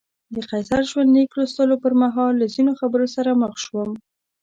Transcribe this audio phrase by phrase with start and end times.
[0.33, 3.89] د قیصر ژوندلیک لوستلو پر مهال له ځینو خبرو سره مخ شوم.